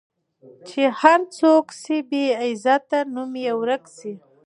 [0.67, 4.13] چي هر څوک سي بې عزته نوم یې ورک سي